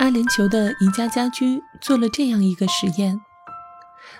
[0.00, 3.20] 阿联酋的宜家家居做了这样一个实验：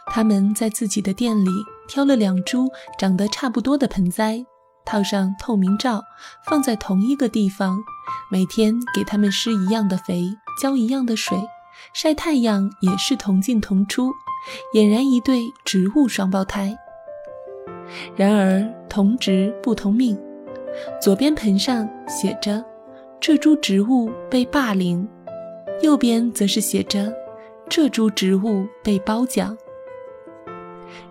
[0.08, 1.48] 他们在自己的店里
[1.88, 2.68] 挑了两株
[2.98, 4.44] 长得差不多的盆栽，
[4.84, 6.02] 套上透明罩，
[6.46, 7.78] 放在同一个地方，
[8.30, 10.22] 每天给它们施一样的肥，
[10.60, 11.38] 浇一样的水，
[11.94, 14.12] 晒太阳也是同进同出，
[14.74, 16.76] 俨然一对植物双胞胎。
[18.14, 20.20] 然而同植不同命，
[21.00, 22.62] 左边盆上写着
[23.18, 25.08] “这株植物被霸凌”。
[25.82, 27.12] 右边则是写着
[27.68, 29.56] “这株植物被褒奖”。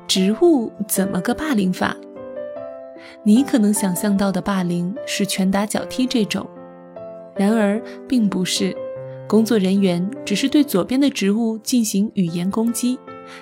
[0.08, 1.96] 植物怎么个霸凌法？
[3.24, 6.48] 你可能想象到的霸凌是拳打脚踢这种，
[7.36, 8.76] 然而并不是。
[9.28, 12.98] 工作人员只是对左边的植物进行语言攻击，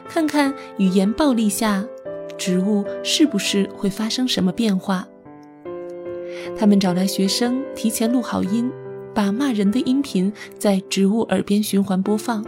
[0.08, 1.86] 看看语言暴力下，
[2.38, 5.08] 植物是不是会发生什么变化。
[6.58, 8.70] 他们找来学生，提前录好音。
[9.17, 12.45] 把骂人的音频在植物耳边循环播放。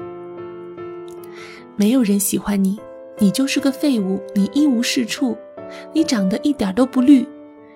[1.76, 2.78] 没有人喜欢你，
[3.18, 5.36] 你就是个废物，你一无是处，
[5.94, 7.26] 你长得一点都不绿，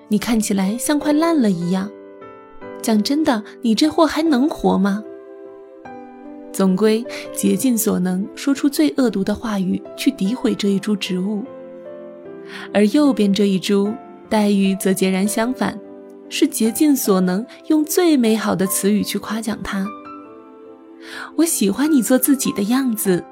[0.10, 1.90] 你看起来像块烂了一样。
[2.84, 5.04] 讲真的，你这货还能活吗？
[6.52, 11.44] 总归竭尽所能说出最恶毒的话语去诋毁这一株植物，
[12.72, 13.92] 而右边这一株
[14.30, 15.76] 待遇则截然相反。
[16.36, 19.86] 是竭尽所能用最美好的词语去夸奖他。
[21.36, 23.24] 我喜欢你做自己的样子，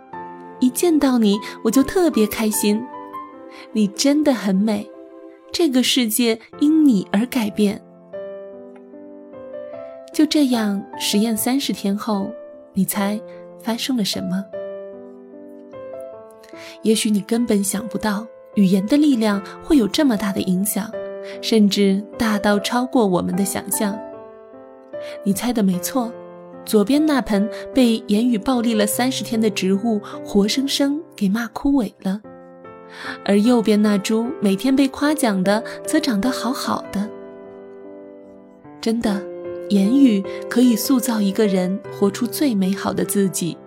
[0.59, 2.79] 一见到你我就特别开心。
[3.72, 4.88] 你真的很美，
[5.52, 7.81] 这个世界因你而改变。
[10.13, 12.29] 就这样，实验三十天后，
[12.73, 13.19] 你猜
[13.63, 14.45] 发生了什么？
[16.83, 20.88] 也许你根本想不到，语言的力量会有这么大的影响。
[21.41, 23.97] 甚至大到超过我们的想象。
[25.23, 26.11] 你猜的没错，
[26.66, 32.22] 左边那盆被言语暴力了三十天的植物，活生生给骂枯萎了；
[33.25, 37.09] 而右边那株每天被夸奖的，则长得好好的。
[38.79, 39.22] 真的，
[39.69, 43.57] 言语可以塑造一个人活出最美好的自己，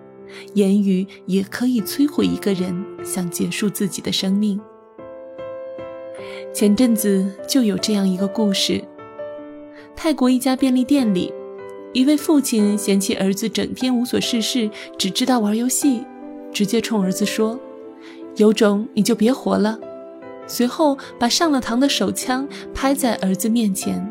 [0.53, 4.59] 言语也可以摧毁一个人想结束自己的生命。
[6.55, 8.81] 前阵子就有这样一个故事：
[9.93, 11.33] 泰国一家便利店里，
[11.91, 16.05] 一位父亲嫌弃儿子整天无所事事，只知道玩游戏，
[16.53, 17.59] 直接冲儿子说
[18.39, 19.77] ：“有种你就别活了。”
[20.47, 24.09] 随后把上了膛的手枪拍在儿子面前，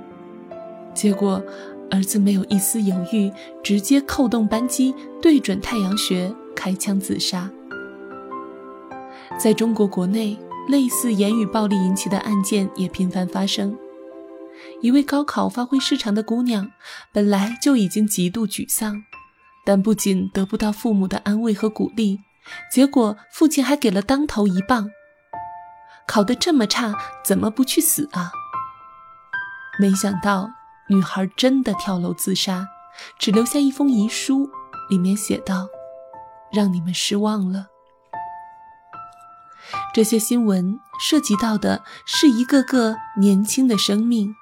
[0.93, 1.43] 结果
[1.91, 3.33] 儿子没有一丝犹豫，
[3.63, 7.51] 直接扣动扳机，对准太阳穴开枪自杀。
[9.39, 10.37] 在中国国内。
[10.69, 13.77] 类似言语暴力引起的案件也频繁发生。
[14.81, 16.71] 一位高考发挥失常的姑娘，
[17.13, 19.03] 本来就已经极度沮丧，
[19.65, 22.21] 但不仅得不到父母的安慰和鼓励，
[22.73, 24.91] 结果父亲还给了当头一棒。
[26.07, 28.31] 考得这么差，怎么不去死啊？
[29.81, 30.51] 没想到
[30.89, 32.67] 女孩真的跳楼自杀，
[33.19, 34.49] 只留下一封遗书，
[34.89, 35.67] 里面写道
[36.53, 37.69] ：“让你们失望了。”
[39.95, 44.35] 这些新闻涉及到的是一个个年轻的生命，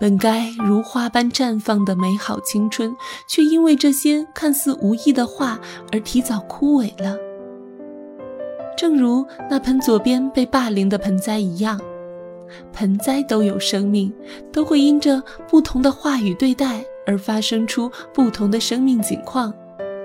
[0.00, 2.96] 本该如花般绽放的美好青春，
[3.28, 5.60] 却因为这些看似无意的话
[5.92, 7.14] 而提早枯萎了。
[8.78, 11.78] 正如那盆左边被霸凌的盆栽一样，
[12.72, 14.10] 盆栽都有生命，
[14.50, 19.52] 都会因着不同的话语对待而发生出不同的生命景况，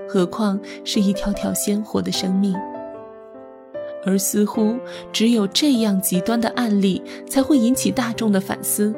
[0.10, 2.54] 何况是一条条鲜活的生命。
[4.06, 4.78] 而似乎
[5.12, 8.94] 只有这样极端的案例，才会引起大众的反思，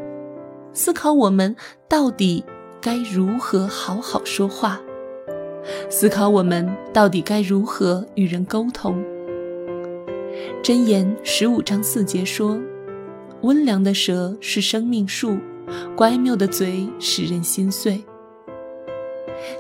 [0.74, 1.56] 思考我们
[1.88, 2.44] 到底
[2.82, 4.82] 该如何好好说话，
[5.90, 9.02] 思考我们到底该如何与人沟通。
[10.62, 12.60] 箴言十五章四节说
[13.42, 15.38] ：“温良的舌是生命树，
[15.96, 18.04] 乖谬的嘴使人心碎。”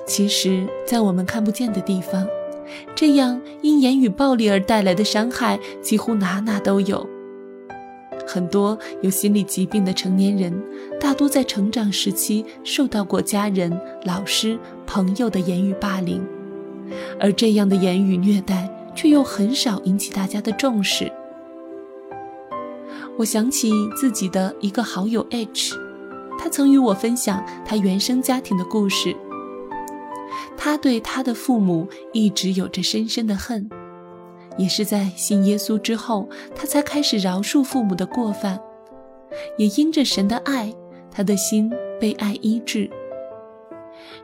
[0.06, 2.28] 其实，在我们看不见的地方。
[2.96, 7.08] 这样因言语暴力而带来的伤害几乎哪哪都有。
[8.28, 10.54] 很多有心理疾病的成年人，
[11.00, 16.22] 大多在成长时期受到过家人、老师、朋友的言语霸凌，
[17.20, 21.10] 而这样的言语虐待却又很少引起大家的重视。
[23.18, 25.74] 我想起自己的一个好友 H，
[26.38, 29.16] 他曾与我分享他原生家庭的故事。
[30.58, 33.70] 他对他的父母一直有着深深的恨，
[34.58, 38.60] 也是在信耶稣之后，他才开始饶恕父母的过犯，
[39.58, 40.74] 也因着神的爱，
[41.12, 42.90] 他的心被爱医治。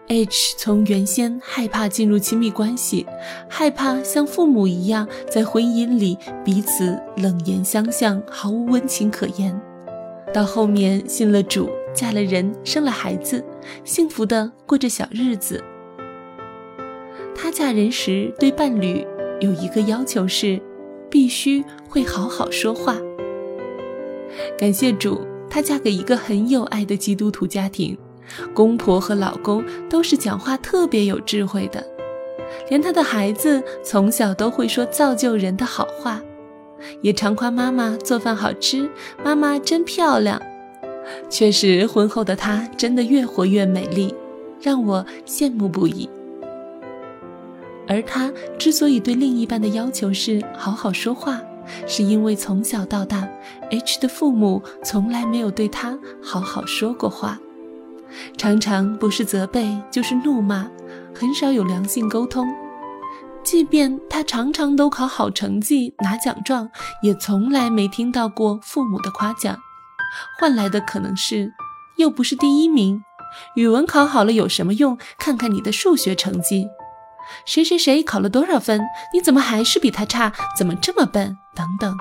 [0.09, 3.06] H 从原先害怕进入亲密关系，
[3.49, 9.59] 害怕像父母一样在婚姻里彼此冷言相向，毫无温情可言，
[10.33, 13.44] 到后面信了主，嫁了人，生了孩子，
[13.85, 15.63] 幸福的过着小日子。
[17.36, 19.06] 她嫁人时对伴侣
[19.39, 20.62] 有一个要求是，
[21.10, 22.98] 必须会好好说话。
[24.57, 27.98] 感谢主，她嫁给一个很有爱的基督徒家庭。
[28.54, 31.86] 公婆和老公都是讲话特别有智慧的，
[32.69, 36.21] 连她的孩子从小都会说造就人的好话，
[37.01, 38.89] 也常夸妈妈做饭好吃，
[39.24, 40.42] 妈妈真漂亮。
[41.30, 44.16] 确实，婚后的她真的越活越美丽，
[44.62, 46.09] 让我羡慕不已。
[47.88, 51.41] 而他之所以对另一半的要求是好好说话，
[51.88, 53.27] 是因为从小到大
[53.69, 57.39] ，H 的父母从来没有对他好好说过话。
[58.38, 60.69] 常常不是责备就是怒骂，
[61.13, 62.47] 很少有良性沟通。
[63.44, 66.69] 即便他常常都考好成绩拿奖状，
[67.01, 69.57] 也从来没听到过父母的夸奖，
[70.39, 71.51] 换来的可能是
[71.97, 73.03] 又不是第一名。
[73.56, 74.97] 语文考好了有什么用？
[75.18, 76.68] 看看你的数学成绩，
[77.45, 78.81] 谁谁谁考了多少分？
[79.13, 80.33] 你怎么还是比他差？
[80.57, 81.37] 怎么这么笨？
[81.55, 81.95] 等等。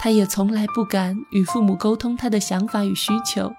[0.00, 3.52] 他也从来不敢与父母沟通他的想法与需求。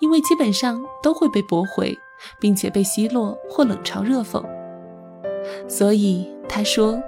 [0.00, 1.98] 因为基本上都会被驳回，
[2.38, 4.40] 并且被奚落或冷嘲热讽，
[5.68, 7.02] 所以她说，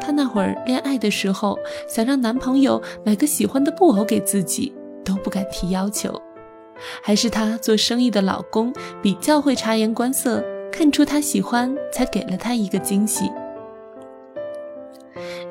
[0.00, 1.58] 她那会儿恋爱的时候，
[1.88, 4.72] 想让男朋友买个喜欢的布偶给自己，
[5.04, 6.22] 都不敢提要求。
[7.02, 8.72] 还是她做生意的老公
[9.02, 10.40] 比较会察言观色，
[10.72, 13.30] 看出他喜欢，才给了他一个惊喜。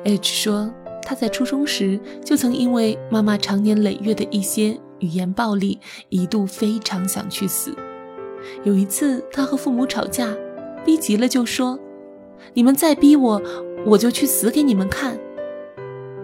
[0.04, 0.72] H 说，
[1.02, 4.78] 他在初中时就曾因为妈妈长年累月的一些。
[5.00, 5.80] 语言暴力，
[6.10, 7.74] 一度非常想去死。
[8.64, 10.36] 有一次，他和父母吵架，
[10.84, 11.78] 逼急了就说
[12.52, 13.40] ：“你们再逼我，
[13.86, 15.18] 我就去死给你们看。”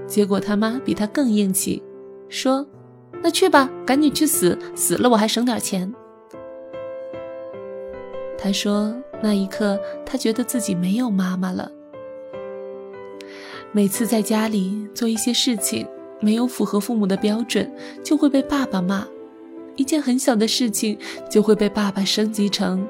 [0.07, 1.83] 结果他妈比他更硬气，
[2.29, 2.67] 说
[3.25, 5.95] ：“那去吧，赶紧去死，死了我还省点钱。”
[8.47, 11.69] 他说：“那一刻，他觉得自己没有妈妈了。
[13.73, 15.85] 每次在家里做一些事情。”
[16.19, 17.71] 没有符合父母的标准，
[18.03, 19.03] 就会被爸爸骂；
[19.77, 20.97] 一件很小的事情，
[21.29, 22.89] 就会被爸爸升级成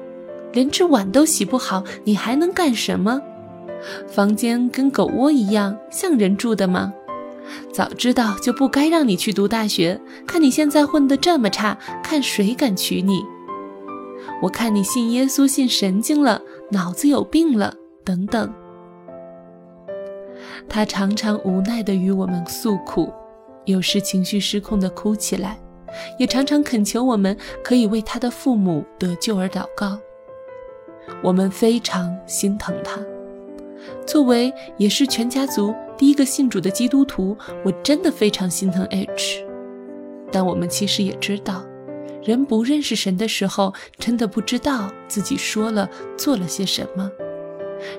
[0.53, 3.21] 连只碗都洗不好，你还能干什么？
[4.07, 6.93] 房间跟狗窝一样，像人住的吗？
[7.73, 9.99] 早知道就不该让你去读大学。
[10.25, 13.21] 看你现在混得这么差，看谁敢娶你？
[14.41, 16.41] 我看你信耶稣信神经了，
[16.71, 17.73] 脑子有病了，
[18.03, 18.53] 等等。
[20.69, 23.11] 他常常无奈地与我们诉苦，
[23.65, 25.57] 有时情绪失控地哭起来，
[26.19, 29.97] 也常常恳求我们可以为他的父母得救而祷告。
[31.23, 32.99] 我们非常心疼他。
[34.05, 39.43] 作为也是全家族第一个信主的基督徒，我真的非常心疼 H。
[40.31, 41.63] 但我们其实也知道，
[42.27, 47.09] 人不认识神的时候，真的不知道自己说了做了些什么，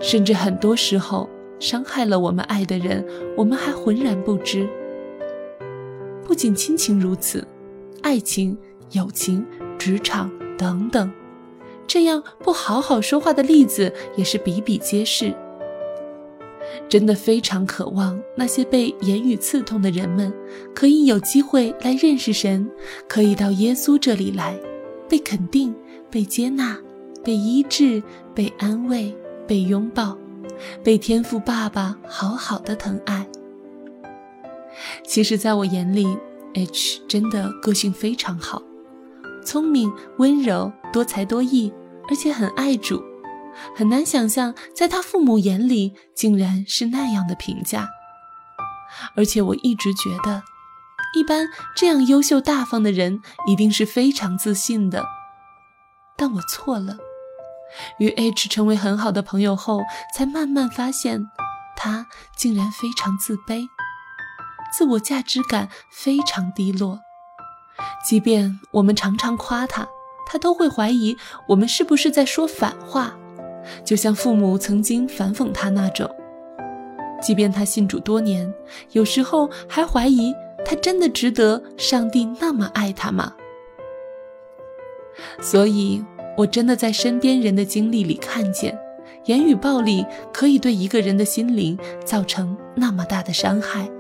[0.03, 1.29] 甚至很多时候。
[1.61, 3.05] 伤害了我们爱的人，
[3.37, 4.69] 我们还浑然不知。
[6.25, 7.45] 不仅亲情如此，
[8.01, 8.57] 爱情、
[8.93, 9.45] 友情、
[9.77, 11.11] 职场等等，
[11.85, 15.35] 这样不好好说话的例子也是比比皆是。
[16.89, 20.33] 真的非常渴望那些被言语刺痛的人们，
[20.75, 22.69] 可以有机会来认识神，
[23.09, 24.59] 可以到耶稣这里来，
[25.09, 25.75] 被肯定、
[26.11, 26.79] 被接纳、
[27.25, 28.03] 被医治、
[28.35, 30.17] 被安慰、被拥抱。
[30.83, 33.25] 被天赋爸爸好好的疼爱。
[35.05, 36.17] 其实，在我眼里
[36.55, 38.61] ，H 真的个性非常好，
[39.45, 41.73] 聪明、温柔、多才多艺，
[42.09, 43.01] 而且很爱主。
[43.77, 47.89] 很难想象，在他父母眼里竟然是那样的评价。
[49.15, 50.43] 而且，我一直觉得，
[51.15, 55.05] 一般这样优秀大方的人，一定是非常自信的。
[56.17, 56.97] 但我错了。
[57.99, 59.83] 与 H 成为很好的朋友后，
[60.15, 61.29] 才慢慢发现，
[61.77, 63.69] 他竟然非常自卑，
[64.73, 67.01] 自我价值感非常低落。
[68.05, 69.87] 即便我们常常夸他，
[70.27, 71.15] 他都会怀疑
[71.49, 73.15] 我们是不是在说反话，
[73.85, 76.09] 就像父母曾经反讽他那种。
[77.21, 78.53] 即便他信主多年，
[78.93, 80.35] 有时候还怀疑
[80.65, 83.35] 他真的值得上帝那么爱他吗？
[85.41, 86.05] 所以。
[86.37, 88.79] 我真的在身边人的经历里看见，
[89.25, 93.91] 言语暴力可以对一个人的心灵造成那么大的伤害，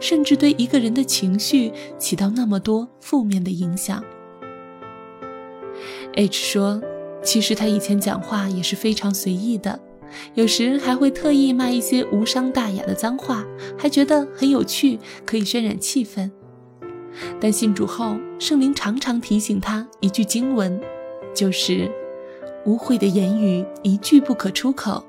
[0.00, 4.02] 甚至对一个人的情绪起到那么多负面的影响。
[6.14, 6.82] H 说
[7.22, 9.78] ：“其实他以前讲话也是非常随意的，
[10.34, 13.44] 有时还会特意骂一些无伤大雅的脏话，
[13.78, 16.30] 还觉得很有趣，可以渲染气氛。
[17.40, 20.80] 但信主后，圣灵常常提醒他一句经文，
[21.34, 21.90] 就是
[22.66, 25.04] ‘污秽的言语一句不可出口’，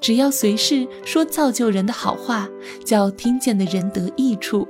[0.00, 2.48] 只要随时说造就人的好话，
[2.84, 4.66] 叫听见的人得益处。”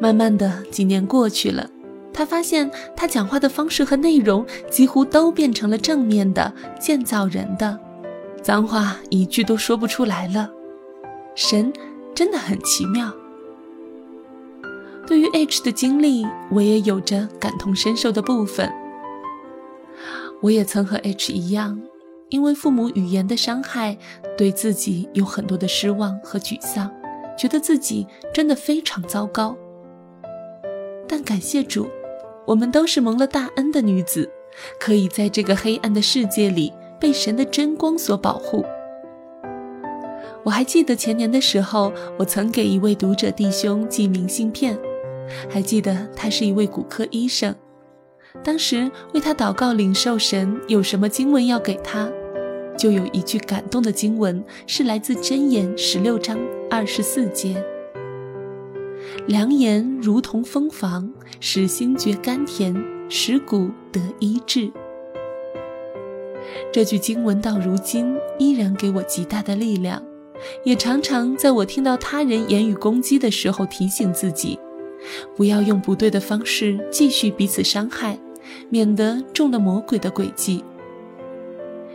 [0.00, 1.70] 慢慢的，几年过去了。
[2.18, 7.78] 他发现，他讲话的方式和内容几乎都变成了正面的、建造人的，
[8.42, 10.50] 脏话一句都说不出来了。
[11.36, 11.72] 神
[12.16, 13.14] 真的很奇妙。
[15.06, 18.68] 对于 H 的经历，我也有着感同身受的部分。
[20.42, 21.80] 我也曾和 H 一样，
[22.30, 23.96] 因为父母语言的伤害，
[24.36, 26.90] 对自己有很多的失望和沮丧，
[27.38, 29.56] 觉得自己真的非常糟糕。
[31.06, 31.88] 但感谢主。
[32.48, 34.26] 我们都是蒙了大恩的女子，
[34.80, 38.64] 可以在这个黑暗的世界里被神的真光所保护。
[40.44, 44.78] 我还记得前年的时候，我曾给一位读者弟兄寄明信片，
[45.46, 47.54] 还记得他是一位骨科医生。
[48.42, 52.10] 当时为他祷告，领受神有什么经文要给他，
[52.78, 56.38] 就有一句感动的经文，是来自箴言十六章
[56.70, 57.62] 二十四节。
[59.28, 61.06] 良言如同蜂房，
[61.38, 62.74] 使心觉甘甜，
[63.10, 64.72] 使骨得医治。
[66.72, 70.02] 这句经文到如今依然给我极大的力量，
[70.64, 74.58] 也常常在我听到他人言语攻击的时候提醒自己，
[75.36, 78.18] 不要用不对的方式继续彼此伤害，
[78.70, 80.64] 免得中了魔鬼的诡计。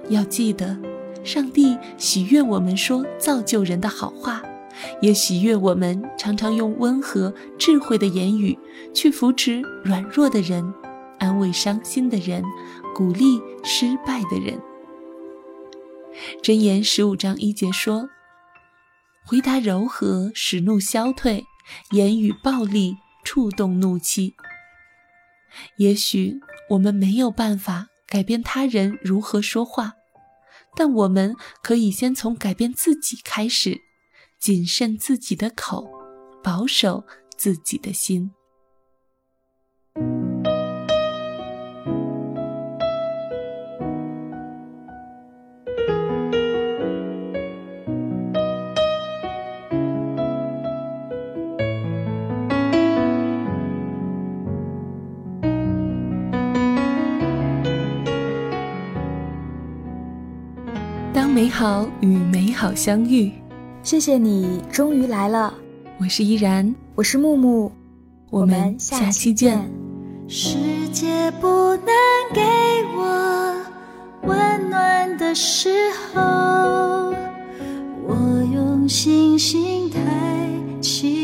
[0.08, 0.78] 要记得，
[1.24, 4.44] 上帝喜悦我们说造就人的好话。
[5.02, 8.58] 也喜悦我们常常用温和、智慧的言语
[8.94, 10.74] 去扶持软弱的人，
[11.20, 12.44] 安慰伤心的人，
[12.96, 14.60] 鼓励失败的人。
[16.42, 18.10] 箴言十五章一节说
[19.26, 21.44] ：“回答柔和，使怒消退；
[21.92, 24.36] 言语暴力，触动怒气。”
[25.78, 26.40] 也许
[26.72, 29.94] 我们没有办法改变他人如何说话，
[30.76, 33.82] 但我们可以先从改变自己开始。
[34.44, 35.90] 谨慎自己的口，
[36.44, 37.02] 保守
[37.38, 38.30] 自己的心。
[61.14, 63.43] 当美好与美好相遇。
[63.84, 65.54] 谢谢你终于来了，
[66.00, 67.70] 我是依然，我是木木，
[68.30, 69.60] 我们下期见。
[70.26, 71.88] 世界不能
[72.34, 72.42] 给
[72.96, 73.62] 我
[74.24, 75.70] 温暖的时
[76.14, 76.22] 候，
[78.08, 78.16] 我
[78.54, 80.00] 用星星抬
[80.82, 81.23] 起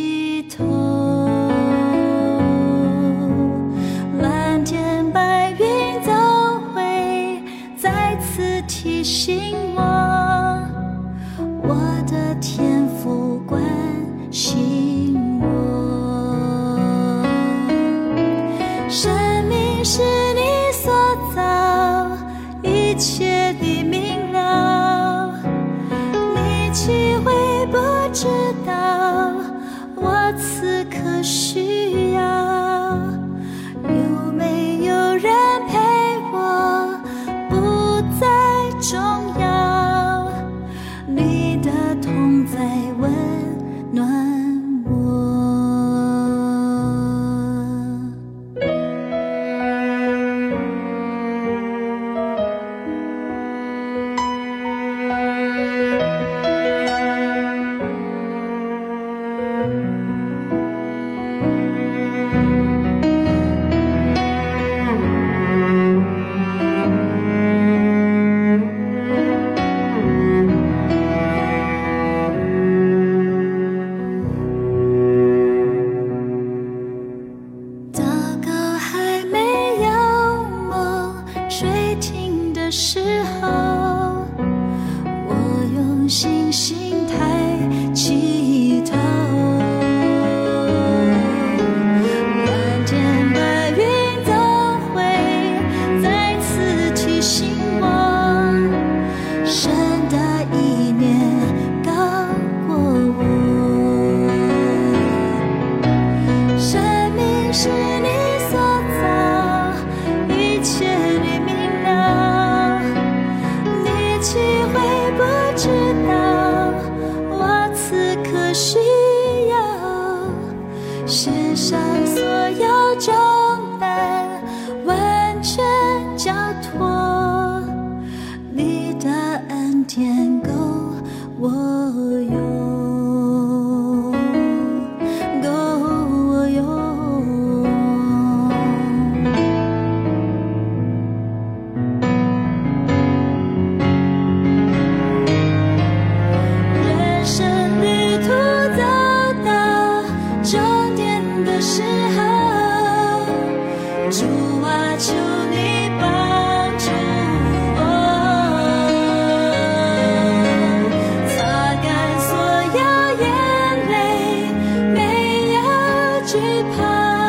[166.60, 167.29] 害怕。